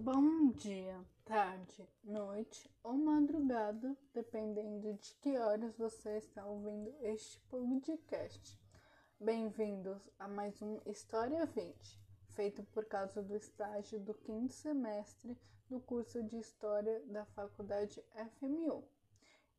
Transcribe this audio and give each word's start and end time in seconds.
Bom 0.00 0.52
dia, 0.52 1.04
tarde, 1.24 1.84
noite 2.04 2.70
ou 2.84 2.92
madrugada, 2.92 3.96
dependendo 4.14 4.94
de 4.94 5.12
que 5.14 5.36
horas 5.36 5.76
você 5.76 6.18
está 6.18 6.46
ouvindo 6.46 6.94
este 7.00 7.40
podcast. 7.50 8.56
Bem-vindos 9.18 10.08
a 10.16 10.28
mais 10.28 10.62
um 10.62 10.80
História 10.86 11.44
20, 11.46 12.00
feito 12.28 12.62
por 12.66 12.84
causa 12.84 13.20
do 13.20 13.34
estágio 13.34 13.98
do 13.98 14.14
quinto 14.14 14.52
semestre 14.52 15.36
do 15.68 15.80
curso 15.80 16.22
de 16.22 16.38
História 16.38 17.02
da 17.06 17.24
Faculdade 17.26 18.00
FMU. 18.38 18.88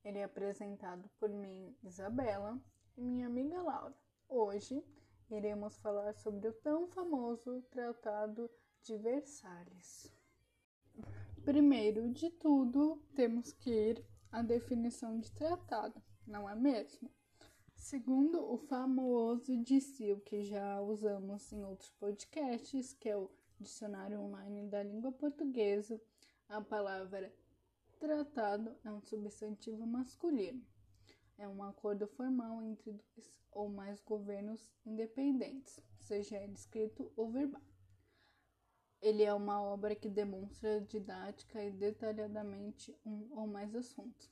Ele 0.06 0.20
é 0.20 0.24
apresentado 0.24 1.10
por 1.20 1.30
mim, 1.30 1.76
Isabela, 1.84 2.58
e 2.96 3.04
minha 3.04 3.28
amiga 3.28 3.62
Laura. 3.62 3.94
Hoje 4.30 4.82
iremos 5.30 5.78
falar 5.80 6.14
sobre 6.14 6.48
o 6.48 6.54
tão 6.54 6.88
famoso 6.88 7.62
Tratado 7.70 8.50
de 8.82 8.96
Versalhes. 8.96 10.18
Primeiro 11.50 12.12
de 12.12 12.30
tudo, 12.30 13.02
temos 13.16 13.52
que 13.52 13.72
ir 13.72 14.06
à 14.32 14.44
definição 14.44 15.20
de 15.20 15.32
tratado, 15.32 16.00
não 16.28 16.48
é 16.48 16.54
mesmo? 16.54 17.10
Segundo 17.76 18.40
o 18.54 18.56
famoso 18.56 19.58
DICIL 19.58 20.20
que 20.20 20.44
já 20.44 20.80
usamos 20.80 21.52
em 21.52 21.64
outros 21.64 21.90
podcasts, 21.94 22.94
que 22.94 23.10
é 23.10 23.18
o 23.18 23.32
Dicionário 23.60 24.20
Online 24.20 24.70
da 24.70 24.84
Língua 24.84 25.12
Portuguesa, 25.12 26.00
a 26.48 26.62
palavra 26.62 27.34
tratado 28.00 28.76
é 28.86 28.92
um 28.92 29.02
substantivo 29.02 29.88
masculino. 29.88 30.64
É 31.36 31.48
um 31.48 31.64
acordo 31.64 32.06
formal 32.06 32.62
entre 32.62 32.92
dois 32.92 33.40
ou 33.52 33.70
mais 33.70 34.00
governos 34.02 34.72
independentes, 34.86 35.82
seja 35.98 36.38
ele 36.38 36.54
escrito 36.54 37.12
ou 37.16 37.32
verbal. 37.32 37.64
Ele 39.02 39.24
é 39.24 39.34
uma 39.34 39.62
obra 39.62 39.96
que 39.96 40.10
demonstra 40.10 40.82
didática 40.82 41.64
e 41.64 41.72
detalhadamente 41.72 42.94
um 43.06 43.30
ou 43.32 43.48
mais 43.48 43.74
assuntos, 43.74 44.30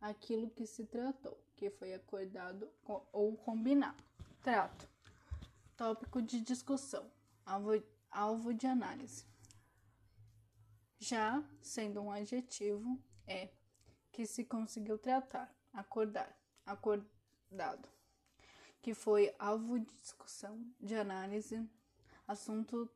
aquilo 0.00 0.50
que 0.50 0.66
se 0.66 0.84
tratou, 0.84 1.38
que 1.54 1.68
foi 1.68 1.92
acordado 1.92 2.70
ou 3.12 3.36
combinado. 3.36 4.02
Trato. 4.42 4.88
Tópico 5.76 6.22
de 6.22 6.40
discussão. 6.40 7.10
Alvo, 7.44 7.82
alvo 8.10 8.54
de 8.54 8.66
análise. 8.66 9.24
Já 10.98 11.44
sendo 11.60 12.00
um 12.00 12.10
adjetivo, 12.10 12.98
é 13.26 13.50
que 14.10 14.26
se 14.26 14.44
conseguiu 14.44 14.98
tratar, 14.98 15.54
acordar, 15.72 16.36
acordado, 16.66 17.88
que 18.82 18.94
foi 18.94 19.32
alvo 19.38 19.78
de 19.78 19.94
discussão, 20.00 20.66
de 20.80 20.96
análise, 20.96 21.64
assunto 22.26 22.90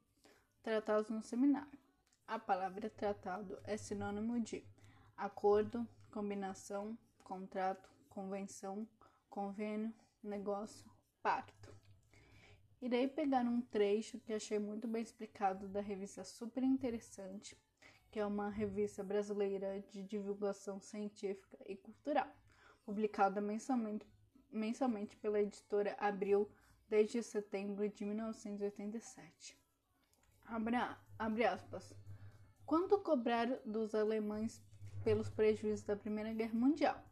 tratados 0.63 1.11
no 1.11 1.23
seminário. 1.23 1.79
A 2.27 2.39
palavra 2.39 2.89
tratado 2.89 3.59
é 3.65 3.77
sinônimo 3.77 4.41
de 4.41 4.65
acordo, 5.17 5.87
combinação, 6.11 6.97
contrato, 7.25 7.91
convenção, 8.09 8.89
convênio, 9.29 9.93
negócio, 10.23 10.91
pacto. 11.23 11.75
Irei 12.81 13.09
pegar 13.09 13.45
um 13.45 13.61
trecho 13.61 14.19
que 14.21 14.33
achei 14.33 14.59
muito 14.59 14.87
bem 14.89 15.03
explicado 15.03 15.69
da 15.69 15.81
revista 15.81 16.25
Super 16.25 16.63
Interessante, 16.63 17.57
que 18.11 18.21
é 18.21 18.27
uma 18.27 18.49
revista 18.49 19.03
brasileira 19.03 19.81
de 19.91 20.03
divulgação 20.03 20.81
científica 20.81 21.59
e 21.67 21.77
cultural, 21.77 22.29
publicada 22.85 23.41
mensalmente, 23.41 24.07
mensalmente 24.51 25.17
pela 25.17 25.41
editora 25.41 25.97
Abril 25.99 26.51
desde 26.89 27.23
setembro 27.23 27.89
de 27.89 28.05
1987. 28.05 29.62
Abre 30.45 31.45
aspas. 31.45 31.95
Quanto 32.67 32.99
cobrar 32.99 33.47
dos 33.65 33.95
alemães 33.95 34.63
pelos 35.03 35.29
prejuízos 35.29 35.85
da 35.85 35.97
Primeira 35.97 36.33
Guerra 36.33 36.55
Mundial? 36.55 37.03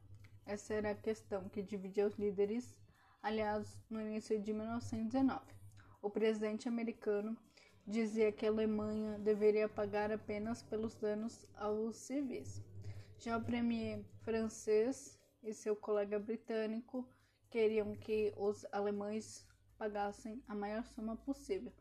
Essa 0.47 0.75
era 0.75 0.91
a 0.91 0.95
questão 0.95 1.49
que 1.49 1.63
dividia 1.63 2.07
os 2.07 2.17
líderes 2.17 2.79
aliados 3.23 3.79
no 3.89 4.01
início 4.01 4.41
de 4.41 4.53
1919. 4.53 5.41
O 6.03 6.11
presidente 6.11 6.69
americano 6.69 7.37
dizia 7.87 8.33
que 8.33 8.47
a 8.47 8.51
Alemanha 8.51 9.19
deveria 9.19 9.69
pagar 9.69 10.11
apenas 10.11 10.63
pelos 10.63 10.95
danos 10.95 11.47
aos 11.55 11.97
civis. 11.97 12.63
Já 13.19 13.37
o 13.37 13.45
premier 13.45 14.05
francês 14.23 15.19
e 15.43 15.53
seu 15.53 15.77
colega 15.77 16.19
britânico 16.19 17.07
queriam 17.51 17.95
que 17.95 18.33
os 18.37 18.67
alemães 18.73 19.47
pagassem 19.77 20.43
a 20.49 20.55
maior 20.55 20.85
soma 20.87 21.17
possível 21.17 21.73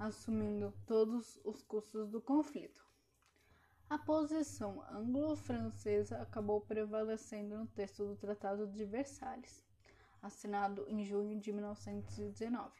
assumindo 0.00 0.72
todos 0.86 1.38
os 1.44 1.62
custos 1.62 2.08
do 2.08 2.22
conflito. 2.22 2.82
A 3.90 3.98
posição 3.98 4.82
anglo-francesa 4.90 6.22
acabou 6.22 6.62
prevalecendo 6.62 7.58
no 7.58 7.66
texto 7.66 8.06
do 8.06 8.16
Tratado 8.16 8.66
de 8.66 8.84
Versalhes, 8.86 9.62
assinado 10.22 10.86
em 10.88 11.04
junho 11.04 11.38
de 11.38 11.52
1919. 11.52 12.70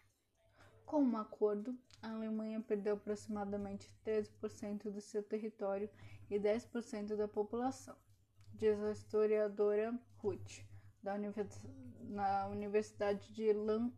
Com 0.87 1.03
um 1.03 1.17
acordo, 1.19 1.77
a 2.01 2.11
Alemanha 2.11 2.61
perdeu 2.63 2.95
aproximadamente 2.95 3.95
13% 4.03 4.91
do 4.91 5.01
seu 5.01 5.23
território 5.23 5.91
e 6.31 6.39
10% 6.39 7.17
da 7.17 7.29
população, 7.29 7.97
diz 8.55 8.83
a 8.83 8.93
historiadora 8.93 9.93
Ruth, 10.17 10.65
da 11.03 11.15
univers 11.15 11.61
na 12.01 12.47
Universidade 12.47 13.31
de 13.31 13.53
Lan 13.53 13.93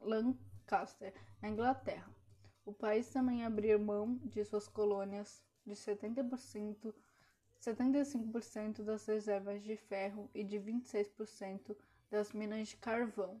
Lancaster, 0.00 1.14
na 1.40 1.48
Inglaterra. 1.48 2.15
O 2.66 2.72
país 2.72 3.08
também 3.10 3.44
abriu 3.44 3.78
mão 3.78 4.16
de 4.24 4.44
suas 4.44 4.66
colônias 4.66 5.40
de 5.64 5.74
70%, 5.74 6.92
75% 7.60 8.82
das 8.82 9.06
reservas 9.06 9.62
de 9.62 9.76
ferro 9.76 10.28
e 10.34 10.42
de 10.42 10.58
26% 10.58 11.76
das 12.10 12.32
minas 12.32 12.70
de 12.70 12.76
carvão. 12.76 13.40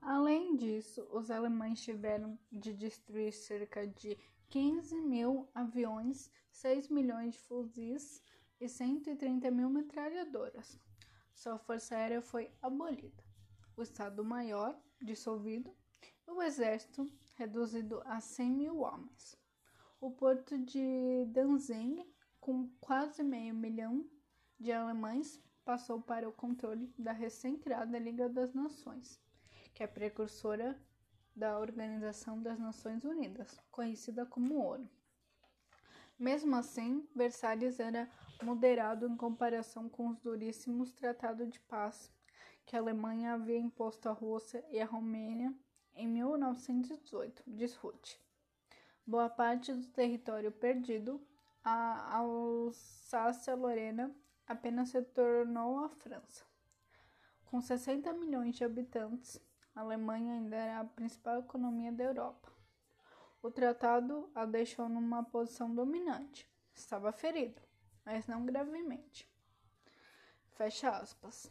Além 0.00 0.54
disso, 0.54 1.08
os 1.10 1.28
alemães 1.28 1.82
tiveram 1.82 2.38
de 2.52 2.72
destruir 2.72 3.32
cerca 3.32 3.84
de 3.84 4.16
15 4.48 4.94
mil 5.00 5.48
aviões, 5.52 6.30
6 6.52 6.88
milhões 6.90 7.34
de 7.34 7.40
fuzis 7.40 8.22
e 8.60 8.68
130 8.68 9.50
mil 9.50 9.68
metralhadoras. 9.68 10.78
Sua 11.34 11.58
força 11.58 11.96
aérea 11.96 12.22
foi 12.22 12.48
abolida. 12.62 13.24
O 13.76 13.82
Estado-Maior 13.82 14.80
dissolvido, 15.02 15.74
o 16.28 16.40
exército 16.40 17.10
reduzido 17.38 18.02
a 18.04 18.20
100 18.20 18.50
mil 18.50 18.80
homens. 18.80 19.36
O 20.00 20.10
porto 20.10 20.58
de 20.58 21.24
Danzig, 21.26 22.04
com 22.40 22.68
quase 22.80 23.22
meio 23.22 23.54
milhão 23.54 24.04
de 24.58 24.72
alemães, 24.72 25.40
passou 25.64 26.02
para 26.02 26.28
o 26.28 26.32
controle 26.32 26.92
da 26.98 27.12
recém-criada 27.12 27.96
Liga 27.96 28.28
das 28.28 28.52
Nações, 28.52 29.20
que 29.72 29.84
é 29.84 29.86
precursora 29.86 30.76
da 31.34 31.60
Organização 31.60 32.42
das 32.42 32.58
Nações 32.58 33.04
Unidas, 33.04 33.56
conhecida 33.70 34.26
como 34.26 34.60
ONU. 34.60 34.90
Mesmo 36.18 36.56
assim, 36.56 37.08
Versalhes 37.14 37.78
era 37.78 38.10
moderado 38.42 39.06
em 39.06 39.16
comparação 39.16 39.88
com 39.88 40.08
os 40.08 40.18
duríssimos 40.18 40.92
tratados 40.92 41.48
de 41.48 41.60
paz 41.60 42.12
que 42.66 42.74
a 42.74 42.80
Alemanha 42.80 43.34
havia 43.34 43.58
imposto 43.58 44.08
à 44.08 44.12
Rússia 44.12 44.64
e 44.70 44.80
à 44.80 44.84
Romênia 44.84 45.54
em 45.98 46.06
1918, 46.06 47.42
diz 47.44 47.74
Ruth. 47.74 48.14
Boa 49.04 49.28
parte 49.28 49.72
do 49.72 49.84
território 49.88 50.52
perdido, 50.52 51.20
a 51.64 52.18
Alsácia-Lorena 52.18 54.14
apenas 54.46 54.92
retornou 54.92 55.84
à 55.84 55.88
França. 55.88 56.44
Com 57.46 57.60
60 57.60 58.12
milhões 58.12 58.54
de 58.54 58.62
habitantes, 58.62 59.40
a 59.74 59.80
Alemanha 59.80 60.34
ainda 60.34 60.54
era 60.54 60.80
a 60.80 60.84
principal 60.84 61.40
economia 61.40 61.90
da 61.90 62.04
Europa. 62.04 62.48
O 63.42 63.50
tratado 63.50 64.30
a 64.36 64.44
deixou 64.44 64.88
numa 64.88 65.24
posição 65.24 65.74
dominante. 65.74 66.48
Estava 66.72 67.10
ferido, 67.10 67.60
mas 68.04 68.28
não 68.28 68.46
gravemente. 68.46 69.28
Fecha 70.50 70.90
aspas. 70.90 71.50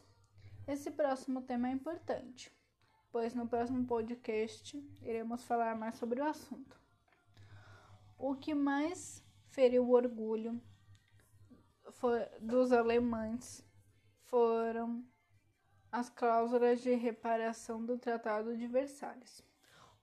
Esse 0.66 0.89
próximo 0.89 1.42
tema 1.42 1.68
é 1.68 1.71
importante 1.71 2.56
pois 3.12 3.33
no 3.33 3.48
próximo 3.48 3.86
podcast 3.86 4.77
iremos 5.01 5.44
falar 5.44 5.75
mais 5.75 5.95
sobre 5.95 6.21
o 6.21 6.25
assunto. 6.25 6.80
O 8.18 8.36
que 8.36 8.54
mais 8.54 9.24
feriu 9.50 9.86
o 9.86 9.92
orgulho 9.92 10.62
dos 12.42 12.71
alemães 12.71 13.65
foram 14.24 15.04
as 15.92 16.09
cláusulas 16.09 16.81
de 16.81 16.94
reparação 16.94 17.83
do 17.83 17.98
Tratado 17.98 18.56
de 18.56 18.68
Versalhes. 18.68 19.44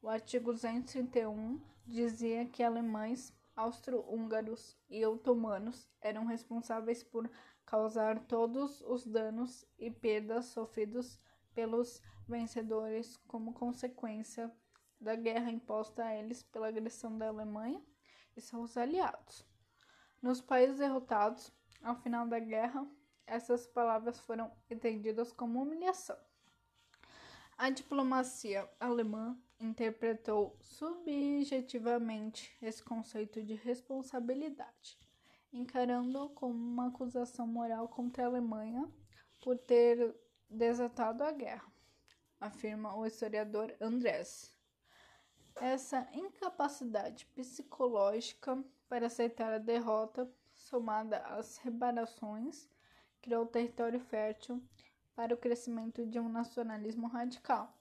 O 0.01 0.09
artigo 0.09 0.53
231 0.53 1.61
dizia 1.87 2.47
que 2.47 2.62
alemães, 2.62 3.33
austro-húngaros 3.55 4.77
e 4.89 5.05
otomanos 5.05 5.89
eram 6.01 6.25
responsáveis 6.25 7.03
por 7.03 7.31
causar 7.65 8.19
todos 8.27 8.81
os 8.83 9.06
danos 9.06 9.65
e 9.79 9.91
perdas 9.91 10.47
sofridos 10.47 11.19
pelos 11.55 12.03
vencedores 12.27 13.17
como 13.29 13.53
consequência 13.53 14.51
da 15.01 15.15
guerra 15.15 15.51
imposta 15.51 16.05
a 16.05 16.15
eles 16.15 16.43
pela 16.43 16.69
agressão 16.69 17.17
da 17.17 17.29
Alemanha 17.29 17.83
e 18.37 18.41
seus 18.41 18.77
aliados. 18.77 19.45
Nos 20.21 20.41
países 20.41 20.79
derrotados, 20.79 21.53
ao 21.83 21.97
final 21.97 22.27
da 22.27 22.39
guerra, 22.39 22.87
essas 23.27 23.67
palavras 23.67 24.19
foram 24.19 24.51
entendidas 24.71 25.33
como 25.33 25.62
humilhação. 25.62 26.17
A 27.56 27.71
diplomacia 27.71 28.69
alemã 28.81 29.39
interpretou 29.61 30.56
subjetivamente 30.61 32.56
esse 32.61 32.83
conceito 32.83 33.43
de 33.43 33.55
responsabilidade, 33.55 34.99
encarando-o 35.53 36.31
como 36.31 36.55
uma 36.55 36.89
acusação 36.89 37.47
moral 37.47 37.89
contra 37.89 38.25
a 38.25 38.27
Alemanha 38.27 38.91
por 39.41 39.56
ter 39.56 40.15
desatado 40.49 41.25
a 41.25 41.32
guerra, 41.32 41.73
afirma 42.41 42.94
o 42.96 43.06
historiador 43.06 43.75
Andrés. 43.81 44.52
Essa 45.56 46.08
incapacidade 46.12 47.26
psicológica 47.26 48.62
para 48.88 49.06
aceitar 49.06 49.52
a 49.52 49.58
derrota, 49.58 50.31
somada 50.52 51.19
às 51.19 51.58
reparações, 51.58 52.69
criou 53.23 53.46
território 53.46 54.00
fértil 54.00 54.62
para 55.14 55.35
o 55.35 55.38
crescimento 55.38 56.05
de 56.05 56.19
um 56.19 56.29
nacionalismo 56.29 57.06
radical, 57.06 57.73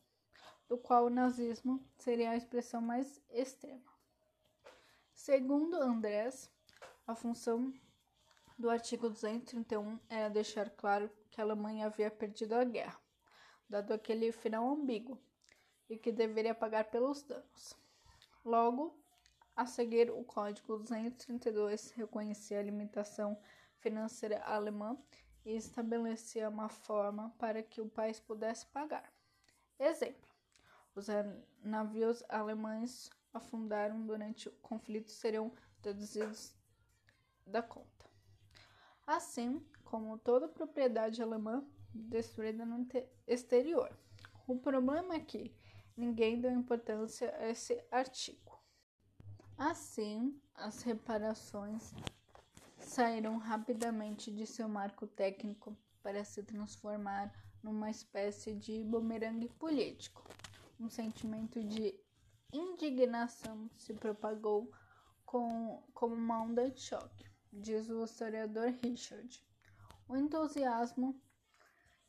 do 0.67 0.77
qual 0.77 1.05
o 1.05 1.09
nazismo 1.09 1.83
seria 1.97 2.31
a 2.31 2.37
expressão 2.37 2.81
mais 2.81 3.21
extrema. 3.29 3.91
Segundo 5.13 5.75
Andrés, 5.75 6.49
a 7.05 7.15
função 7.15 7.73
do 8.57 8.69
artigo 8.69 9.09
231 9.09 9.99
era 10.09 10.29
deixar 10.29 10.69
claro 10.69 11.09
que 11.29 11.41
a 11.41 11.43
Alemanha 11.43 11.87
havia 11.87 12.11
perdido 12.11 12.53
a 12.53 12.63
guerra, 12.63 12.99
dado 13.67 13.93
aquele 13.93 14.31
final 14.31 14.69
ambíguo, 14.69 15.19
e 15.89 15.97
que 15.97 16.11
deveria 16.11 16.55
pagar 16.55 16.85
pelos 16.85 17.23
danos. 17.23 17.75
Logo, 18.43 18.97
a 19.55 19.65
seguir, 19.65 20.09
o 20.09 20.23
Código 20.23 20.77
232 20.77 21.91
reconhecia 21.91 22.59
a 22.59 22.63
limitação 22.63 23.37
financeira 23.79 24.41
alemã 24.43 24.97
e 25.45 25.55
estabelecia 25.55 26.49
uma 26.49 26.69
forma 26.69 27.33
para 27.37 27.61
que 27.61 27.81
o 27.81 27.89
país 27.89 28.19
pudesse 28.19 28.65
pagar. 28.67 29.11
Exemplo: 29.79 30.27
os 30.95 31.07
navios 31.61 32.23
alemães 32.29 33.09
afundaram 33.33 34.05
durante 34.05 34.47
o 34.47 34.51
conflito 34.53 35.11
seriam 35.11 35.51
deduzidos 35.81 36.55
da 37.45 37.61
conta. 37.61 37.92
Assim 39.05 39.61
como 39.83 40.17
toda 40.17 40.47
propriedade 40.47 41.21
alemã 41.21 41.63
destruída 41.93 42.65
no 42.65 42.87
exterior. 43.27 43.95
O 44.47 44.57
problema 44.57 45.15
é 45.15 45.19
que 45.19 45.55
ninguém 45.95 46.39
deu 46.41 46.51
importância 46.51 47.35
a 47.37 47.49
esse 47.49 47.81
artigo. 47.91 48.59
Assim, 49.57 50.41
as 50.55 50.81
reparações 50.81 51.93
saíram 52.79 53.37
rapidamente 53.37 54.31
de 54.31 54.45
seu 54.45 54.67
marco 54.67 55.07
técnico 55.07 55.77
para 56.01 56.23
se 56.23 56.43
transformar 56.43 57.31
numa 57.61 57.89
espécie 57.89 58.53
de 58.53 58.83
bumerangue 58.83 59.47
político. 59.47 60.23
Um 60.79 60.89
sentimento 60.89 61.63
de 61.63 61.97
indignação 62.51 63.69
se 63.77 63.93
propagou 63.93 64.69
com, 65.25 65.81
como 65.93 66.13
uma 66.13 66.41
onda 66.41 66.69
de 66.69 66.81
choque, 66.81 67.25
diz 67.53 67.89
o 67.89 68.03
historiador 68.03 68.73
Richard. 68.81 69.41
O 70.07 70.17
entusiasmo 70.17 71.19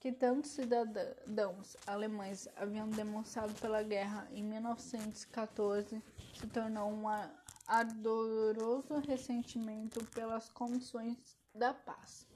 que 0.00 0.12
tantos 0.12 0.50
cidadãos 0.50 1.76
alemães 1.86 2.48
haviam 2.56 2.88
demonstrado 2.88 3.54
pela 3.60 3.82
guerra 3.82 4.28
em 4.32 4.42
1914 4.42 6.02
se 6.34 6.46
tornou 6.48 6.90
uma 6.90 7.30
ardoroso 7.66 8.98
ressentimento 9.06 10.04
pelas 10.06 10.48
condições 10.50 11.38
da 11.54 11.72
paz. 11.72 12.26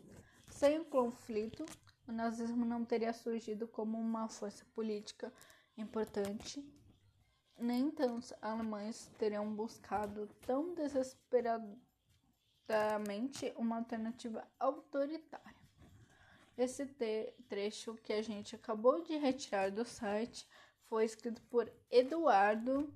Sem 0.49 0.79
o 0.79 0.85
conflito, 0.85 1.67
o 2.07 2.13
nazismo 2.13 2.65
não 2.65 2.85
teria 2.85 3.13
surgido 3.13 3.69
como 3.69 3.99
uma 3.99 4.29
força 4.29 4.65
política 4.75 5.33
importante, 5.77 6.65
nem 7.59 7.91
tantos 7.91 8.33
alemães 8.41 9.11
teriam 9.19 9.55
buscado 9.55 10.27
tão 10.47 10.75
desesperadamente 10.75 11.88
uma 13.57 13.77
alternativa 13.77 14.47
autoritária. 14.59 15.57
Esse 16.57 16.87
trecho 17.49 17.95
que 18.03 18.13
a 18.13 18.23
gente 18.23 18.57
acabou 18.57 19.03
de 19.03 19.17
retirar 19.17 19.71
do 19.71 19.85
site 19.85 20.47
foi 20.89 21.05
escrito 21.05 21.41
por 21.43 21.71
Eduardo 21.91 22.93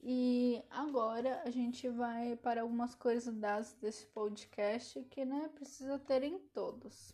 e 0.00 0.62
agora 0.70 1.42
a 1.44 1.50
gente 1.50 1.88
vai 1.88 2.36
para 2.36 2.62
algumas 2.62 2.94
curiosidades 2.94 3.72
desse 3.74 4.06
podcast 4.06 5.02
que 5.04 5.24
né, 5.24 5.48
precisa 5.48 5.98
ter 5.98 6.22
em 6.22 6.38
todos. 6.38 7.12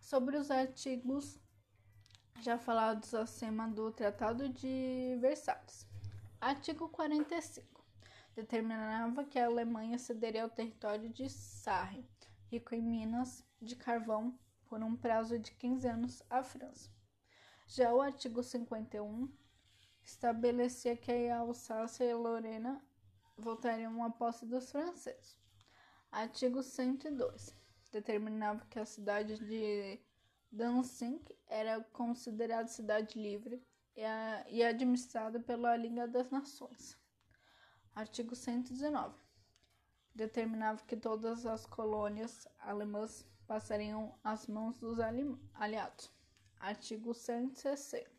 Sobre 0.00 0.36
os 0.36 0.50
artigos 0.50 1.40
já 2.40 2.58
falados 2.58 3.12
acima 3.14 3.66
do 3.66 3.90
Tratado 3.90 4.48
de 4.48 5.16
Versalhes. 5.20 5.86
Artigo 6.40 6.88
45 6.88 7.83
determinava 8.34 9.24
que 9.24 9.38
a 9.38 9.46
Alemanha 9.46 9.98
cederia 9.98 10.46
o 10.46 10.50
território 10.50 11.08
de 11.08 11.28
Sarre, 11.28 12.08
rico 12.50 12.74
em 12.74 12.82
minas 12.82 13.44
de 13.60 13.76
carvão, 13.76 14.38
por 14.66 14.82
um 14.82 14.96
prazo 14.96 15.38
de 15.38 15.52
15 15.52 15.86
anos 15.86 16.22
à 16.28 16.42
França. 16.42 16.90
Já 17.66 17.94
o 17.94 18.00
artigo 18.00 18.42
51 18.42 19.32
estabelecia 20.02 20.96
que 20.96 21.28
a 21.28 21.38
Alsácia 21.38 22.04
e 22.04 22.14
Lorena 22.14 22.84
voltariam 23.36 24.02
à 24.04 24.10
posse 24.10 24.44
dos 24.44 24.70
franceses. 24.70 25.38
Artigo 26.10 26.62
102 26.62 27.54
determinava 27.90 28.66
que 28.66 28.78
a 28.78 28.84
cidade 28.84 29.38
de 29.38 30.00
Danzig 30.50 31.20
era 31.46 31.80
considerada 31.92 32.68
cidade 32.68 33.18
livre 33.18 33.62
e, 33.96 34.62
administrada 34.62 35.38
pela 35.40 35.76
Liga 35.76 36.06
das 36.06 36.30
Nações. 36.30 36.96
Artigo 37.94 38.34
119 38.34 39.14
determinava 40.12 40.82
que 40.84 40.96
todas 40.96 41.46
as 41.46 41.64
colônias 41.64 42.48
alemãs 42.58 43.24
passariam 43.46 44.18
às 44.22 44.48
mãos 44.48 44.78
dos 44.78 44.98
aliados. 45.54 46.10
Artigo 46.58 47.14
160 47.14 48.10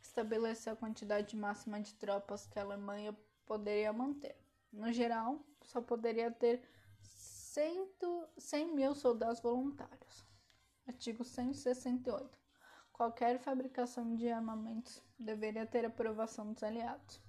estabeleceu 0.00 0.72
a 0.72 0.76
quantidade 0.76 1.36
máxima 1.36 1.80
de 1.80 1.94
tropas 1.94 2.46
que 2.46 2.58
a 2.58 2.62
Alemanha 2.62 3.16
poderia 3.44 3.92
manter. 3.92 4.36
No 4.72 4.90
geral, 4.90 5.44
só 5.62 5.82
poderia 5.82 6.30
ter 6.30 6.62
100, 7.00 7.90
100 8.38 8.74
mil 8.74 8.94
soldados 8.94 9.40
voluntários. 9.40 10.26
Artigo 10.86 11.24
168. 11.24 12.38
Qualquer 12.90 13.38
fabricação 13.38 14.14
de 14.14 14.30
armamentos 14.30 15.02
deveria 15.18 15.66
ter 15.66 15.84
aprovação 15.84 16.52
dos 16.52 16.62
aliados. 16.62 17.20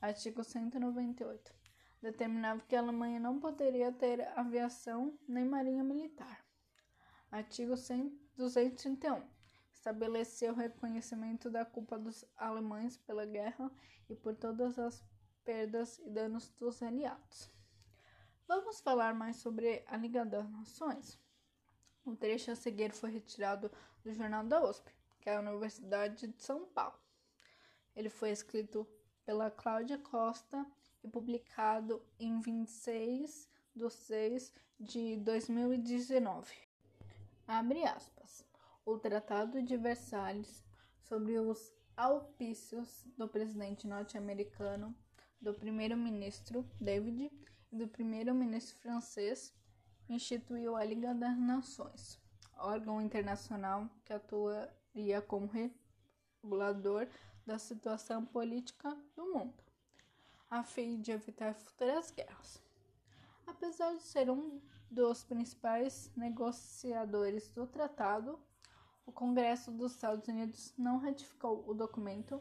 Artigo 0.00 0.44
198. 0.44 1.52
Determinava 2.00 2.62
que 2.68 2.76
a 2.76 2.78
Alemanha 2.78 3.18
não 3.18 3.40
poderia 3.40 3.90
ter 3.90 4.20
aviação 4.38 5.18
nem 5.26 5.44
marinha 5.44 5.82
militar. 5.82 6.44
Artigo 7.32 7.74
231 8.36 9.22
estabeleceu 9.72 10.52
o 10.52 10.56
reconhecimento 10.56 11.50
da 11.50 11.64
culpa 11.64 11.98
dos 11.98 12.24
alemães 12.36 12.96
pela 12.96 13.26
guerra 13.26 13.70
e 14.08 14.14
por 14.14 14.36
todas 14.36 14.78
as 14.78 15.04
perdas 15.44 15.98
e 15.98 16.08
danos 16.10 16.48
dos 16.50 16.80
aliados. 16.80 17.50
Vamos 18.46 18.80
falar 18.80 19.14
mais 19.14 19.36
sobre 19.36 19.82
a 19.88 19.96
Liga 19.96 20.24
das 20.24 20.48
Nações? 20.48 21.18
O 22.04 22.14
trecho 22.14 22.52
a 22.52 22.56
seguir 22.56 22.92
foi 22.92 23.10
retirado 23.10 23.70
do 24.04 24.12
jornal 24.12 24.44
da 24.44 24.64
USP, 24.64 24.90
que 25.20 25.28
é 25.28 25.36
a 25.36 25.40
Universidade 25.40 26.28
de 26.28 26.42
São 26.42 26.66
Paulo. 26.66 26.98
Ele 27.96 28.08
foi 28.08 28.30
escrito 28.30 28.86
pela 29.28 29.50
Cláudia 29.50 29.98
Costa 29.98 30.64
e 31.04 31.06
publicado 31.06 32.02
em 32.18 32.40
26 32.40 33.46
de 33.76 33.90
6 33.90 34.54
de 34.80 35.16
2019. 35.16 36.50
Abre 37.46 37.84
aspas 37.84 38.42
o 38.86 38.96
Tratado 38.96 39.62
de 39.62 39.76
Versalhes 39.76 40.64
sobre 41.02 41.38
os 41.38 41.74
auspícios 41.94 43.04
do 43.18 43.28
presidente 43.28 43.86
norte-americano, 43.86 44.96
do 45.38 45.52
primeiro-ministro 45.52 46.66
David 46.80 47.30
e 47.70 47.76
do 47.76 47.86
primeiro-ministro 47.86 48.78
francês 48.78 49.52
instituiu 50.08 50.74
a 50.74 50.82
Liga 50.82 51.14
das 51.14 51.36
Nações, 51.36 52.18
órgão 52.56 52.98
internacional 52.98 53.90
que 54.06 54.12
atuaria 54.14 55.20
como 55.20 55.50
regulador 56.42 57.06
da 57.48 57.58
situação 57.58 58.26
política 58.26 58.94
do 59.16 59.32
mundo, 59.32 59.54
a 60.50 60.62
fim 60.62 61.00
de 61.00 61.12
evitar 61.12 61.54
futuras 61.54 62.10
guerras. 62.10 62.62
Apesar 63.46 63.94
de 63.94 64.02
ser 64.02 64.28
um 64.28 64.60
dos 64.90 65.24
principais 65.24 66.12
negociadores 66.14 67.48
do 67.52 67.66
tratado, 67.66 68.38
o 69.06 69.10
Congresso 69.10 69.72
dos 69.72 69.92
Estados 69.92 70.28
Unidos 70.28 70.74
não 70.76 70.98
ratificou 70.98 71.64
o 71.66 71.72
documento 71.72 72.38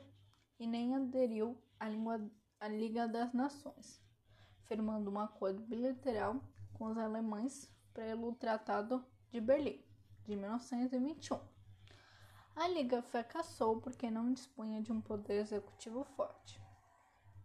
e 0.60 0.68
nem 0.68 0.94
aderiu 0.94 1.58
à 1.80 1.88
língua 1.88 2.20
a 2.60 2.68
Liga 2.68 3.08
das 3.08 3.32
Nações, 3.32 4.02
firmando 4.66 5.10
um 5.10 5.20
acordo 5.20 5.62
bilateral 5.62 6.44
com 6.74 6.88
os 6.88 6.98
alemães 6.98 7.74
pelo 7.94 8.36
Tratado 8.36 9.06
de 9.32 9.40
Berlim, 9.40 9.82
de 10.26 10.36
1921. 10.36 11.57
A 12.60 12.68
Liga 12.68 13.04
fracassou 13.04 13.80
porque 13.80 14.10
não 14.10 14.34
dispunha 14.34 14.82
de 14.82 14.92
um 14.92 15.00
poder 15.00 15.42
executivo 15.42 16.04
forte, 16.04 16.60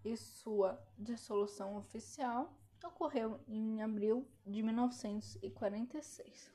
e 0.03 0.17
sua 0.17 0.83
dissolução 0.99 1.77
oficial 1.77 2.51
ocorreu 2.83 3.39
em 3.47 3.83
abril 3.83 4.27
de 4.47 4.63
1946. 4.63 6.51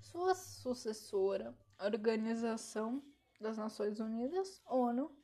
Sua 0.00 0.34
sucessora, 0.34 1.54
a 1.78 1.84
Organização 1.84 3.02
das 3.38 3.58
Nações 3.58 4.00
Unidas, 4.00 4.62
ONU, 4.64 5.14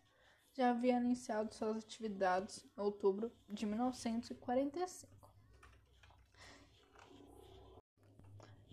já 0.52 0.68
havia 0.68 0.98
iniciado 0.98 1.54
suas 1.54 1.78
atividades 1.78 2.62
em 2.76 2.80
outubro 2.82 3.32
de 3.48 3.64
1945. 3.64 5.10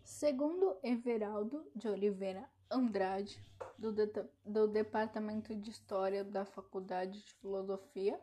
Segundo 0.03 0.77
Everaldo 0.83 1.65
de 1.73 1.87
Oliveira 1.87 2.56
Andrade, 2.69 3.39
do, 3.77 3.91
de 3.91 4.07
do 4.45 4.67
Departamento 4.67 5.55
de 5.55 5.69
História 5.69 6.23
da 6.23 6.45
Faculdade 6.45 7.23
de 7.23 7.33
Filosofia, 7.35 8.19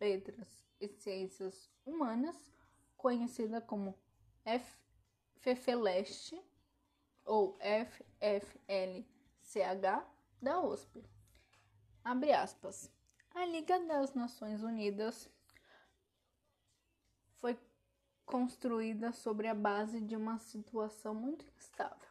Letras 0.00 0.64
e 0.80 0.88
Ciências 0.88 1.70
Humanas, 1.84 2.36
conhecida 2.96 3.60
como 3.60 3.98
FFLeste 5.40 6.40
ou 7.24 7.58
FFLCH 7.60 9.04
da 10.40 10.60
USP. 10.60 11.04
Abre 12.04 12.32
aspas. 12.32 12.90
A 13.34 13.44
Liga 13.44 13.78
das 13.86 14.14
Nações 14.14 14.62
Unidas 14.62 15.30
foi 17.40 17.58
construída 18.24 19.12
sobre 19.12 19.46
a 19.46 19.54
base 19.54 20.00
de 20.00 20.16
uma 20.16 20.38
situação 20.38 21.14
muito 21.14 21.44
instável. 21.56 22.07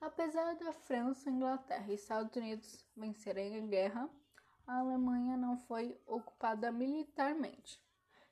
Apesar 0.00 0.54
da 0.56 0.72
França, 0.72 1.30
Inglaterra 1.30 1.90
e 1.90 1.94
Estados 1.94 2.34
Unidos 2.36 2.84
vencerem 2.96 3.56
a 3.56 3.66
guerra, 3.66 4.10
a 4.66 4.78
Alemanha 4.78 5.36
não 5.36 5.58
foi 5.58 6.00
ocupada 6.06 6.70
militarmente. 6.70 7.80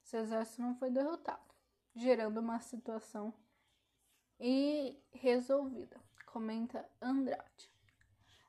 Seu 0.02 0.20
exército 0.20 0.62
não 0.62 0.76
foi 0.76 0.90
derrotado 0.90 1.54
gerando 1.94 2.40
uma 2.40 2.60
situação 2.60 3.32
irresolvida, 4.38 6.00
comenta 6.26 6.88
Andrade. 7.00 7.70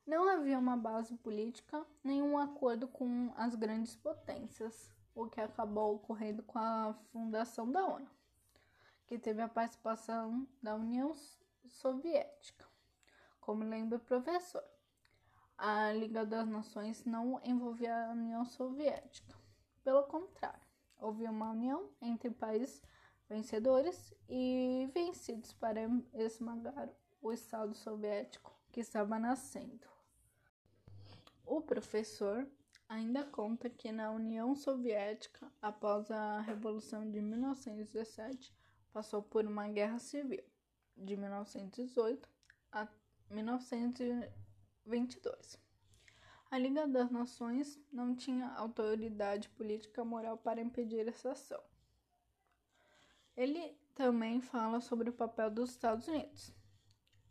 Não 0.05 0.27
havia 0.27 0.57
uma 0.57 0.75
base 0.75 1.15
política, 1.15 1.85
nenhum 2.03 2.37
acordo 2.37 2.87
com 2.87 3.31
as 3.35 3.55
grandes 3.55 3.95
potências, 3.95 4.91
o 5.13 5.27
que 5.27 5.39
acabou 5.39 5.95
ocorrendo 5.95 6.43
com 6.43 6.59
a 6.59 6.93
fundação 7.11 7.71
da 7.71 7.85
ONU, 7.85 8.09
que 9.07 9.17
teve 9.17 9.41
a 9.41 9.47
participação 9.47 10.47
da 10.61 10.75
União 10.75 11.15
Soviética. 11.67 12.74
Como 13.45 13.63
lembra 13.63 13.99
o 13.99 14.01
professor, 14.01 14.63
a 15.55 15.93
Liga 15.93 16.25
das 16.25 16.47
Nações 16.47 17.05
não 17.05 17.39
envolvia 17.43 18.07
a 18.07 18.11
União 18.11 18.43
Soviética. 18.43 19.37
Pelo 19.83 20.01
contrário, 20.05 20.65
houve 20.97 21.25
uma 21.25 21.51
união 21.51 21.91
entre 22.01 22.31
países 22.31 22.81
vencedores 23.29 24.11
e 24.27 24.89
vencidos 24.91 25.53
para 25.53 25.81
esmagar 26.15 26.89
o 27.21 27.31
Estado 27.31 27.75
soviético 27.75 28.51
que 28.71 28.79
estava 28.79 29.19
nascendo. 29.19 29.87
O 31.45 31.61
professor 31.61 32.49
ainda 32.89 33.23
conta 33.25 33.69
que 33.69 33.91
na 33.91 34.09
União 34.09 34.55
Soviética, 34.55 35.51
após 35.61 36.09
a 36.09 36.41
Revolução 36.41 37.11
de 37.11 37.21
1917, 37.21 38.51
passou 38.91 39.21
por 39.21 39.45
uma 39.45 39.67
guerra 39.67 39.99
civil 39.99 40.43
de 40.97 41.15
1918 41.15 42.27
a 42.71 42.87
1922. 43.29 45.59
A 46.49 46.57
Liga 46.57 46.87
das 46.87 47.11
Nações 47.11 47.77
não 47.91 48.15
tinha 48.15 48.47
autoridade 48.49 49.49
política 49.49 50.05
moral 50.05 50.37
para 50.37 50.61
impedir 50.61 51.05
essa 51.07 51.31
ação. 51.31 51.61
Ele 53.35 53.77
também 53.93 54.39
fala 54.39 54.79
sobre 54.79 55.09
o 55.09 55.13
papel 55.13 55.51
dos 55.51 55.71
Estados 55.71 56.07
Unidos. 56.07 56.53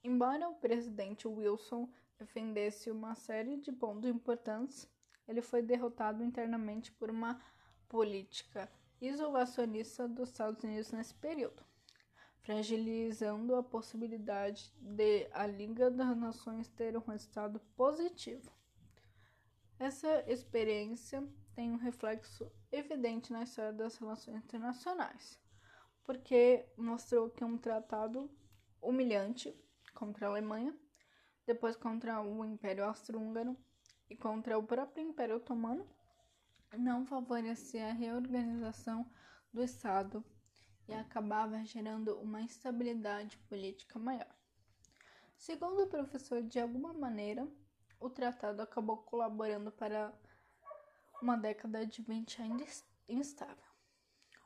Embora 0.03 0.49
o 0.49 0.57
presidente 0.57 1.27
Wilson 1.27 1.91
defendesse 2.19 2.91
uma 2.91 3.15
série 3.15 3.57
de 3.57 3.73
pontos 3.73 4.11
importantes, 4.11 4.87
ele 5.27 5.41
foi 5.41 5.63
derrotado 5.63 6.23
internamente 6.23 6.93
por 6.93 7.11
uma 7.11 7.41
política 7.89 8.71
isolacionista 9.01 10.07
dos 10.09 10.29
Estados 10.29 10.63
Unidos 10.65 10.93
nesse 10.93 11.15
período, 11.15 11.65
fragilizando 12.45 13.57
a 13.57 13.63
possibilidade 13.63 14.73
de 14.81 15.29
a 15.33 15.47
Liga 15.47 15.91
das 15.91 16.17
Nações 16.17 16.69
ter 16.69 16.97
um 16.97 17.01
resultado 17.01 17.59
positivo. 17.77 18.53
Essa 19.79 20.25
experiência 20.31 21.27
tem 21.57 21.73
um 21.73 21.77
reflexo 21.77 22.49
evidente 22.71 23.33
na 23.33 23.43
história 23.43 23.73
das 23.73 23.97
relações 23.97 24.37
internacionais 24.45 25.43
porque 26.05 26.67
mostrou 26.77 27.31
que 27.31 27.43
um 27.43 27.59
tratado 27.59 28.31
humilhante 28.81 29.55
contra 29.95 30.27
a 30.27 30.31
Alemanha, 30.31 30.75
depois 31.47 31.77
contra 31.77 32.21
o 32.23 32.45
Império 32.45 32.85
Austro-Húngaro 32.85 33.57
e 34.09 34.17
contra 34.17 34.59
o 34.59 34.63
próprio 34.63 35.03
Império 35.03 35.37
Otomano, 35.37 35.87
não 36.77 37.07
favorecia 37.07 37.89
a 37.89 37.93
reorganização 37.93 39.11
do 39.53 39.63
Estado 39.63 40.23
e 40.89 40.95
acabava 40.95 41.65
gerando 41.65 42.19
uma 42.19 42.41
instabilidade 42.41 43.37
política 43.49 43.99
maior. 43.99 44.35
Segundo 45.37 45.83
o 45.83 45.87
professor, 45.87 46.43
de 46.43 46.59
alguma 46.59 46.93
maneira, 46.93 47.47
o 48.01 48.09
tratado 48.09 48.63
acabou 48.63 48.99
colaborando 48.99 49.71
para 49.73 50.13
uma 51.21 51.37
década 51.37 51.87
de 51.87 52.03
20 52.03 52.43
ainda 52.43 52.65
instável. 53.09 53.65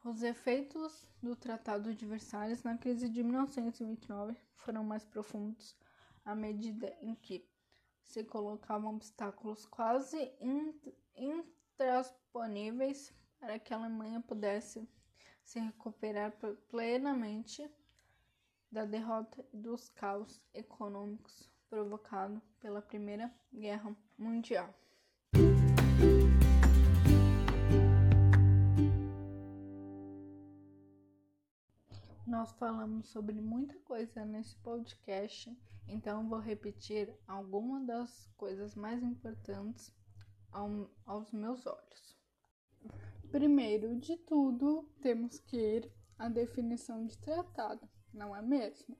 Os 0.04 0.22
efeitos 0.22 1.06
do 1.22 1.34
Tratado 1.34 1.94
de 1.94 2.06
Versalhes 2.06 2.62
na 2.62 2.78
crise 2.78 3.08
de 3.08 3.22
1929 3.22 4.36
foram 4.54 4.84
mais 4.84 5.04
profundos 5.04 5.76
à 6.24 6.34
medida 6.34 6.96
em 7.00 7.14
que 7.14 7.48
se 8.02 8.22
colocavam 8.24 8.94
obstáculos 8.94 9.66
quase 9.66 10.32
intransponíveis 11.14 13.12
para 13.38 13.58
que 13.58 13.74
a 13.74 13.76
Alemanha 13.76 14.20
pudesse 14.20 14.88
se 15.48 15.58
recuperar 15.58 16.30
plenamente 16.68 17.66
da 18.70 18.84
derrota 18.84 19.42
e 19.50 19.56
dos 19.56 19.88
caos 19.88 20.42
econômicos 20.52 21.50
provocados 21.70 22.42
pela 22.60 22.82
Primeira 22.82 23.34
Guerra 23.50 23.96
Mundial. 24.18 24.74
Nós 32.26 32.52
falamos 32.52 33.08
sobre 33.08 33.40
muita 33.40 33.74
coisa 33.78 34.26
nesse 34.26 34.54
podcast, 34.56 35.50
então 35.86 36.28
vou 36.28 36.40
repetir 36.40 37.18
algumas 37.26 37.86
das 37.86 38.30
coisas 38.36 38.74
mais 38.74 39.02
importantes 39.02 39.90
ao, 40.52 40.90
aos 41.06 41.32
meus 41.32 41.66
olhos. 41.66 42.17
Primeiro 43.30 43.94
de 43.96 44.16
tudo, 44.16 44.88
temos 45.02 45.38
que 45.38 45.56
ir 45.56 45.92
à 46.18 46.28
definição 46.28 47.04
de 47.04 47.18
tratado, 47.18 47.86
não 48.12 48.34
é 48.34 48.40
mesmo? 48.40 48.96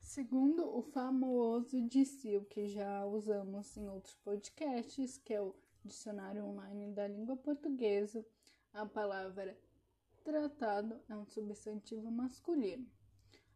Segundo 0.00 0.64
o 0.64 0.82
famoso 0.82 1.82
DICIL 1.82 2.44
que 2.44 2.68
já 2.68 3.04
usamos 3.04 3.76
em 3.76 3.88
outros 3.88 4.14
podcasts, 4.16 5.18
que 5.18 5.34
é 5.34 5.42
o 5.42 5.54
Dicionário 5.84 6.44
Online 6.44 6.92
da 6.92 7.08
Língua 7.08 7.36
Portuguesa, 7.36 8.24
a 8.72 8.86
palavra 8.86 9.58
Tratado 10.22 11.00
é 11.08 11.14
um 11.16 11.24
substantivo 11.24 12.10
masculino. 12.10 12.86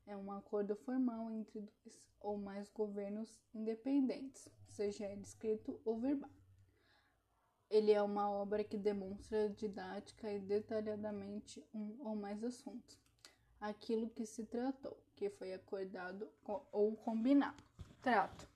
É 0.07 0.17
um 0.17 0.31
acordo 0.33 0.75
formal 0.75 1.31
entre 1.31 1.61
dois 1.61 2.09
ou 2.21 2.37
mais 2.37 2.69
governos 2.69 3.41
independentes, 3.55 4.49
seja 4.69 5.07
ele 5.07 5.23
escrito 5.23 5.81
ou 5.85 5.99
verbal. 5.99 6.40
Ele 7.71 7.93
é 7.93 8.03
uma 8.03 8.29
obra 8.29 8.65
que 8.65 8.77
demonstra 8.77 9.49
didática 9.49 10.31
e 10.33 10.41
detalhadamente 10.41 11.65
um 11.73 11.97
ou 12.01 12.17
mais 12.17 12.43
assuntos. 12.43 12.99
Aquilo 13.61 14.11
que 14.11 14.27
se 14.27 14.45
tratou, 14.45 15.01
que 15.15 15.31
foi 15.31 15.55
acordado 15.55 16.29
ou 16.73 16.97
combinado. 16.97 17.63
Trato. 18.03 18.49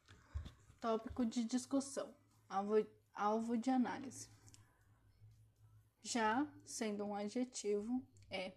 Tópico 0.80 1.25
de 1.25 1.44
discussão. 1.44 2.12
Alvo, 2.49 2.85
alvo 3.14 3.56
de 3.56 3.71
análise. 3.71 4.28
Já 6.02 6.47
sendo 6.64 7.04
um 7.04 7.14
adjetivo, 7.14 8.02
é 8.28 8.52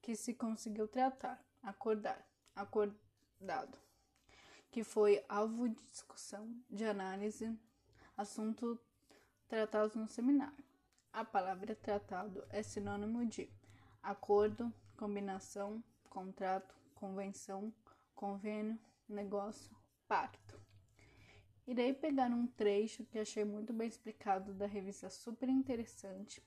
que 0.00 0.16
se 0.16 0.32
conseguiu 0.32 0.88
tratar, 0.88 1.44
acordar, 1.62 2.26
acordado, 2.56 3.78
que 4.70 4.82
foi 4.82 5.22
alvo 5.28 5.68
de 5.68 5.82
discussão, 5.84 6.52
de 6.70 6.84
análise, 6.84 7.54
assunto 8.16 8.80
tratado 9.50 9.98
no 9.98 10.06
seminário. 10.06 10.64
A 11.12 11.24
palavra 11.24 11.74
tratado 11.74 12.44
é 12.50 12.62
sinônimo 12.62 13.26
de 13.26 13.50
acordo, 14.00 14.72
combinação, 14.96 15.82
contrato, 16.08 16.72
convenção, 16.94 17.74
convênio, 18.14 18.78
negócio, 19.08 19.76
pacto. 20.06 20.56
Irei 21.66 21.92
pegar 21.92 22.30
um 22.30 22.46
trecho 22.46 23.04
que 23.06 23.18
achei 23.18 23.44
muito 23.44 23.72
bem 23.72 23.88
explicado 23.88 24.54
da 24.54 24.66
revista 24.66 25.10
Super 25.10 25.48
Interessante, 25.48 26.40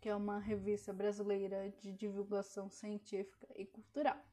que 0.00 0.08
é 0.08 0.14
uma 0.14 0.38
revista 0.38 0.92
brasileira 0.92 1.70
de 1.80 1.92
divulgação 1.92 2.70
científica 2.70 3.48
e 3.56 3.66
cultural, 3.66 4.24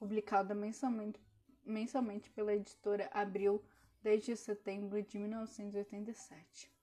publicada 0.00 0.52
mensalmente, 0.52 1.20
mensalmente 1.64 2.28
pela 2.30 2.52
editora 2.52 3.08
Abril 3.12 3.62
desde 4.02 4.34
setembro 4.34 5.00
de 5.00 5.16
1987. 5.16 6.77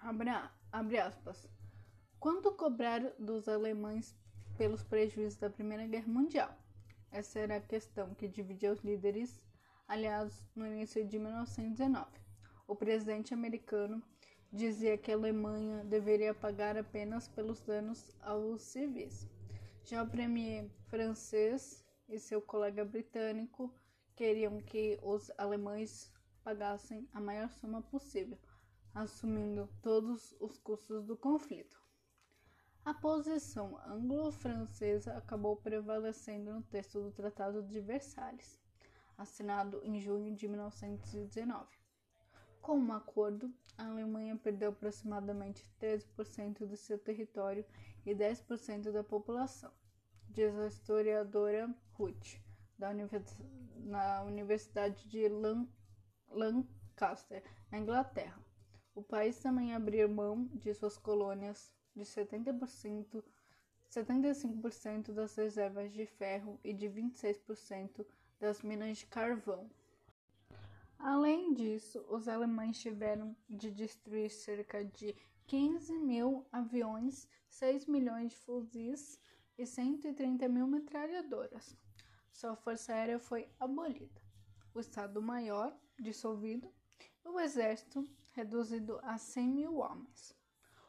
Abre 0.00 0.98
aspas. 0.98 1.48
Quanto 2.20 2.52
cobrar 2.52 3.00
dos 3.18 3.48
alemães 3.48 4.16
pelos 4.56 4.82
prejuízos 4.82 5.38
da 5.38 5.50
Primeira 5.50 5.86
Guerra 5.86 6.08
Mundial? 6.08 6.56
Essa 7.10 7.40
era 7.40 7.56
a 7.56 7.60
questão 7.60 8.14
que 8.14 8.28
dividia 8.28 8.72
os 8.72 8.80
líderes 8.80 9.40
aliados 9.86 10.44
no 10.54 10.66
início 10.66 11.04
de 11.06 11.18
1919. 11.18 12.06
O 12.66 12.76
presidente 12.76 13.32
americano 13.32 14.02
dizia 14.52 14.98
que 14.98 15.10
a 15.10 15.14
Alemanha 15.14 15.84
deveria 15.84 16.34
pagar 16.34 16.76
apenas 16.76 17.28
pelos 17.28 17.60
danos 17.60 18.14
aos 18.20 18.62
civis. 18.62 19.26
Já 19.84 20.02
o 20.02 20.08
premier 20.08 20.70
francês 20.86 21.84
e 22.08 22.18
seu 22.18 22.40
colega 22.40 22.84
britânico 22.84 23.72
queriam 24.14 24.60
que 24.60 24.98
os 25.02 25.30
alemães 25.38 26.12
pagassem 26.42 27.08
a 27.12 27.20
maior 27.20 27.50
soma 27.52 27.82
possível, 27.82 28.38
assumindo 28.98 29.68
todos 29.80 30.34
os 30.40 30.58
custos 30.58 31.04
do 31.04 31.16
conflito. 31.16 31.80
A 32.84 32.92
posição 32.92 33.78
anglo-francesa 33.86 35.16
acabou 35.16 35.56
prevalecendo 35.56 36.52
no 36.52 36.62
texto 36.62 37.00
do 37.00 37.12
Tratado 37.12 37.62
de 37.62 37.80
Versalhes, 37.80 38.60
assinado 39.16 39.80
em 39.84 40.00
junho 40.00 40.34
de 40.34 40.48
1919. 40.48 41.68
Com 42.60 42.76
um 42.76 42.92
acordo, 42.92 43.54
a 43.76 43.86
Alemanha 43.86 44.36
perdeu 44.36 44.70
aproximadamente 44.70 45.70
13% 45.80 46.66
do 46.66 46.76
seu 46.76 46.98
território 46.98 47.64
e 48.04 48.12
10% 48.12 48.90
da 48.90 49.04
população, 49.04 49.70
diz 50.28 50.52
a 50.58 50.66
historiadora 50.66 51.72
Ruth, 51.92 52.40
da 52.76 52.92
na 53.76 54.22
Universidade 54.24 55.08
de 55.08 55.28
Lan 55.28 55.68
Lancaster, 56.30 57.44
na 57.70 57.78
Inglaterra. 57.78 58.47
O 58.98 59.02
país 59.04 59.38
também 59.38 59.72
abriu 59.72 60.08
mão 60.08 60.50
de 60.52 60.74
suas 60.74 60.98
colônias 60.98 61.72
de 61.94 62.02
70%, 62.02 63.22
75% 63.88 65.12
das 65.12 65.36
reservas 65.36 65.92
de 65.92 66.04
ferro 66.04 66.58
e 66.64 66.72
de 66.72 66.88
26% 66.88 68.04
das 68.40 68.60
minas 68.60 68.98
de 68.98 69.06
carvão. 69.06 69.70
Além 70.98 71.54
disso, 71.54 72.04
os 72.08 72.26
alemães 72.26 72.80
tiveram 72.80 73.36
de 73.48 73.70
destruir 73.70 74.30
cerca 74.32 74.84
de 74.84 75.14
15 75.46 75.96
mil 75.96 76.44
aviões, 76.50 77.28
6 77.48 77.86
milhões 77.86 78.32
de 78.32 78.38
fuzis 78.38 79.20
e 79.56 79.64
130 79.64 80.48
mil 80.48 80.66
metralhadoras. 80.66 81.76
Sua 82.32 82.56
força 82.56 82.92
aérea 82.92 83.20
foi 83.20 83.48
abolida, 83.60 84.20
o 84.74 84.80
Estado-Maior 84.80 85.72
dissolvido 86.00 86.68
o 87.24 87.38
exército 87.38 88.04
reduzido 88.32 88.98
a 89.02 89.18
100 89.18 89.48
mil 89.48 89.76
homens. 89.76 90.34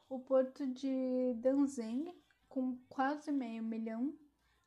O 0.07 0.19
porto 0.19 0.65
de 0.67 1.33
Danzig, 1.35 2.13
com 2.47 2.77
quase 2.87 3.31
meio 3.31 3.63
milhão 3.63 4.17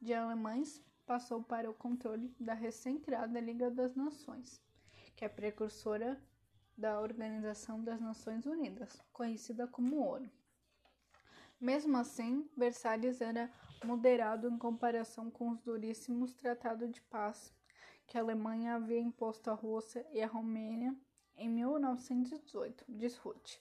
de 0.01 0.15
alemães, 0.15 0.83
passou 1.07 1.43
para 1.43 1.71
o 1.71 1.75
controle 1.75 2.35
da 2.39 2.55
recém-criada 2.55 3.41
Liga 3.41 3.71
das 3.71 3.95
Nações 3.95 4.63
que 5.17 5.25
é 5.25 5.29
precursora 5.29 6.21
da 6.77 7.01
Organização 7.01 7.83
das 7.83 8.01
Nações 8.01 8.47
Unidas, 8.47 9.01
conhecida 9.13 9.67
como 9.67 10.05
ONU. 10.05 10.31
Mesmo 11.61 11.97
assim, 11.97 12.51
Versalhes 12.57 13.21
era 13.21 13.49
moderado 13.85 14.49
em 14.49 14.59
comparação 14.59 15.31
com 15.31 15.51
os 15.51 15.61
duríssimos 15.61 16.35
tratados 16.35 16.91
de 16.91 17.01
paz 17.03 17.55
que 18.07 18.19
a 18.19 18.21
Alemanha 18.21 18.75
havia 18.75 18.99
imposto 18.99 19.49
à 19.49 19.55
Rússia 19.55 20.05
e 20.11 20.21
à 20.21 20.27
Romênia 20.27 20.93
em 21.43 21.49
1918, 21.49 22.85
diz 22.89 23.17
Ruth. 23.17 23.59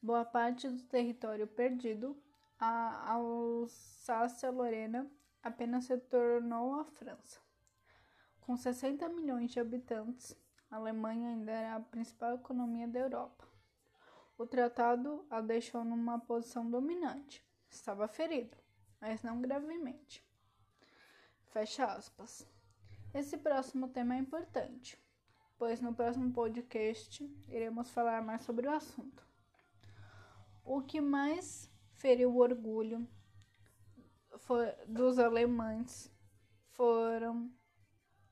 Boa 0.00 0.24
parte 0.24 0.66
do 0.66 0.82
território 0.84 1.46
perdido, 1.46 2.16
a 2.58 3.12
Alsácia-Lorena 3.12 5.06
apenas 5.42 5.88
retornou 5.88 6.80
à 6.80 6.84
França. 6.86 7.38
Com 8.40 8.56
60 8.56 9.06
milhões 9.10 9.50
de 9.50 9.60
habitantes, 9.60 10.34
a 10.70 10.76
Alemanha 10.76 11.28
ainda 11.28 11.52
era 11.52 11.76
a 11.76 11.80
principal 11.80 12.36
economia 12.36 12.88
da 12.88 13.00
Europa. 13.00 13.46
O 14.38 14.46
tratado 14.46 15.26
a 15.28 15.42
deixou 15.42 15.84
numa 15.84 16.18
posição 16.18 16.70
dominante. 16.70 17.44
Estava 17.68 18.08
ferido, 18.08 18.56
mas 19.00 19.22
não 19.22 19.42
gravemente. 19.42 20.24
Fecha 21.48 21.84
aspas. 21.84 22.46
Esse 23.12 23.36
próximo 23.36 23.88
tema 23.88 24.14
é 24.14 24.18
importante, 24.18 24.98
pois 25.58 25.80
no 25.80 25.94
próximo 25.94 26.32
podcast 26.32 27.24
iremos 27.48 27.90
falar 27.90 28.22
mais 28.22 28.42
sobre 28.42 28.66
o 28.66 28.72
assunto. 28.72 29.26
O 30.64 30.82
que 30.82 31.00
mais 31.00 31.70
feriu 31.94 32.30
o 32.30 32.38
orgulho 32.38 33.06
dos 34.86 35.18
alemães 35.18 36.10
foram 36.72 37.50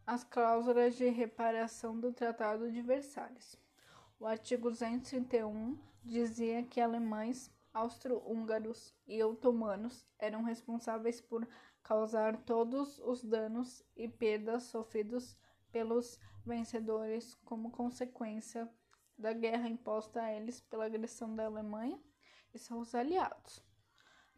as 0.07 0.23
cláusulas 0.23 0.97
de 0.97 1.09
reparação 1.09 1.99
do 1.99 2.13
Tratado 2.13 2.71
de 2.71 2.83
Versalhes. 2.83 3.59
O 4.21 4.27
artigo 4.27 4.71
231 4.71 5.79
dizia 6.05 6.63
que 6.63 6.81
alemães, 6.81 7.51
austro-húngaros 7.73 8.95
e 9.07 9.23
otomanos 9.25 10.07
eram 10.19 10.43
responsáveis 10.43 11.21
por 11.21 11.49
causar 11.83 12.37
todos 12.45 12.99
os 12.99 13.25
danos 13.25 13.83
e 13.97 14.07
perdas 14.07 14.65
sofridos 14.65 15.37
pelos 15.75 16.21
vencedores 16.47 17.35
como 17.45 17.73
consequência 17.73 18.71
da 19.19 19.33
guerra 19.33 19.69
imposta 19.69 20.23
a 20.23 20.33
eles 20.33 20.61
pela 20.61 20.87
agressão 20.87 21.35
da 21.35 21.47
Alemanha 21.47 22.01
e 22.55 22.59
seus 22.61 22.95
aliados. 22.95 23.61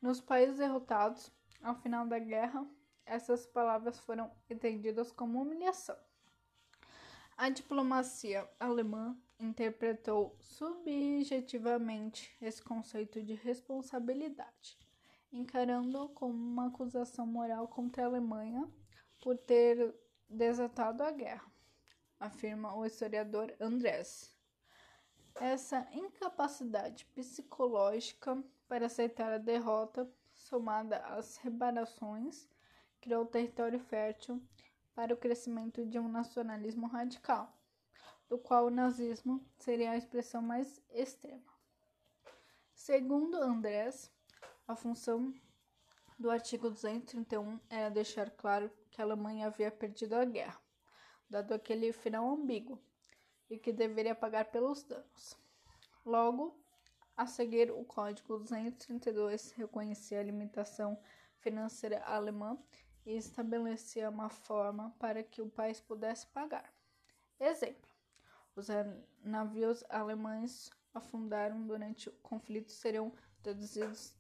Nos 0.01 0.19
países 0.19 0.57
derrotados, 0.57 1.31
ao 1.63 1.75
final 1.75 2.07
da 2.07 2.19
guerra, 2.19 2.67
essas 3.05 3.45
palavras 3.45 3.99
foram 3.99 4.33
entendidas 4.49 5.13
como 5.13 5.43
humilhação. 5.43 5.99
A 7.37 7.51
diplomacia 7.51 8.49
alemã 8.59 9.15
interpretou 9.39 10.35
subjetivamente 10.41 12.35
esse 12.41 12.63
conceito 12.63 13.23
de 13.23 13.35
responsabilidade, 13.35 14.79
encarando-o 15.31 16.09
como 16.09 16.33
uma 16.33 16.69
acusação 16.69 17.27
moral 17.27 17.69
contra 17.69 18.05
a 18.05 18.07
Alemanha 18.07 18.67
por 19.21 19.37
ter 19.37 19.95
desatado 20.29 21.03
a 21.03 21.11
guerra, 21.11 21.51
afirma 22.19 22.75
o 22.75 22.85
historiador 22.85 23.55
Andrés. 23.61 24.35
Essa 25.35 25.87
incapacidade 25.93 27.05
psicológica 27.15 28.43
para 28.69 28.87
aceitar 28.87 29.33
a 29.33 29.39
derrota, 29.39 30.11
somada 30.33 30.99
às 30.99 31.37
reparações, 31.37 32.49
criou 33.01 33.27
território 33.27 33.79
fértil 33.79 34.43
para 34.95 35.13
o 35.13 35.17
crescimento 35.17 35.85
de 35.85 35.99
um 35.99 36.09
nacionalismo 36.09 36.87
radical, 36.87 37.55
do 38.29 38.39
qual 38.39 38.67
o 38.67 38.71
nazismo 38.71 39.47
seria 39.59 39.91
a 39.91 39.97
expressão 39.97 40.41
mais 40.41 40.83
extrema. 40.91 41.53
Segundo 42.75 43.37
Andrés, 43.37 44.11
a 44.67 44.75
função 44.75 45.35
do 46.19 46.31
artigo 46.31 46.71
231 46.71 47.61
era 47.69 47.91
deixar 47.91 48.31
claro 48.31 48.71
que 48.91 49.01
a 49.01 49.05
Alemanha 49.05 49.47
havia 49.47 49.71
perdido 49.71 50.15
a 50.15 50.25
guerra, 50.25 50.61
dado 51.29 51.53
aquele 51.53 51.93
final 51.93 52.29
ambíguo, 52.29 52.81
e 53.51 53.59
que 53.59 53.73
deveria 53.73 54.15
pagar 54.15 54.47
pelos 54.47 54.83
danos. 54.83 55.39
Logo, 56.05 56.59
a 57.17 57.27
seguir, 57.27 57.71
o 57.71 57.85
Código 57.85 58.39
232 58.39 59.53
reconhecia 59.53 60.21
a 60.21 60.23
limitação 60.23 60.99
financeira 61.39 62.03
alemã 62.05 62.59
e 63.05 63.17
estabelecia 63.17 64.11
uma 64.11 64.29
forma 64.29 64.95
para 64.99 65.23
que 65.23 65.41
o 65.41 65.49
país 65.49 65.81
pudesse 65.81 66.27
pagar. 66.27 66.73
Exemplo: 67.39 67.89
os 68.55 68.69
navios 69.23 69.85
alemães 69.89 70.71
afundaram 70.93 71.67
durante 71.67 72.09
o 72.09 72.13
conflito 72.23 72.73
seriam 72.73 73.13
deduzidos 73.43 74.15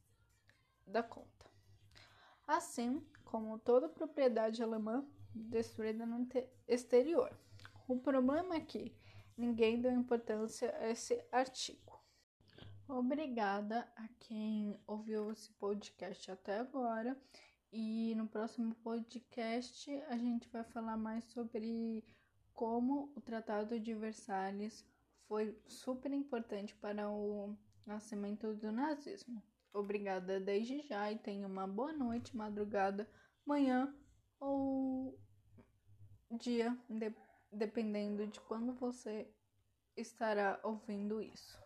da 0.86 1.02
conta. 1.02 1.35
Assim 2.46 3.04
como 3.24 3.58
toda 3.58 3.88
propriedade 3.88 4.62
alemã 4.62 5.04
destruída 5.34 6.06
no 6.06 6.26
exterior. 6.66 7.36
O 7.88 7.98
problema 7.98 8.56
é 8.56 8.60
que 8.60 8.94
ninguém 9.36 9.80
deu 9.80 9.92
importância 9.92 10.74
a 10.78 10.88
esse 10.88 11.22
artigo. 11.30 12.00
Obrigada 12.88 13.80
a 13.96 14.08
quem 14.20 14.80
ouviu 14.86 15.32
esse 15.32 15.50
podcast 15.54 16.30
até 16.30 16.58
agora. 16.58 17.20
E 17.72 18.14
no 18.14 18.28
próximo 18.28 18.74
podcast 18.76 19.90
a 20.08 20.16
gente 20.16 20.48
vai 20.48 20.64
falar 20.64 20.96
mais 20.96 21.24
sobre 21.24 22.04
como 22.54 23.12
o 23.14 23.20
Tratado 23.20 23.78
de 23.78 23.92
Versalhes 23.92 24.84
foi 25.26 25.60
super 25.66 26.12
importante 26.12 26.74
para 26.76 27.10
o 27.10 27.56
nascimento 27.84 28.54
do 28.54 28.70
nazismo. 28.70 29.42
Obrigada 29.76 30.40
desde 30.40 30.80
já 30.80 31.12
e 31.12 31.18
tenha 31.18 31.46
uma 31.46 31.66
boa 31.66 31.92
noite, 31.92 32.34
madrugada, 32.34 33.06
manhã 33.44 33.94
ou 34.40 35.20
dia, 36.30 36.74
de, 36.88 37.14
dependendo 37.52 38.26
de 38.26 38.40
quando 38.40 38.72
você 38.72 39.30
estará 39.94 40.58
ouvindo 40.62 41.20
isso. 41.20 41.65